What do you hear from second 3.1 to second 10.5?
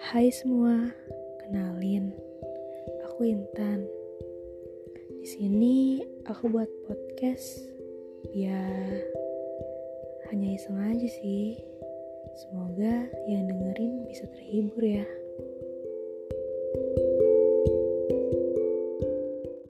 Intan. Di sini aku buat podcast ya hanya